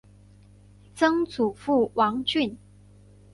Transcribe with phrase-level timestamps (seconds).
[0.95, 2.57] 曾祖父王俊。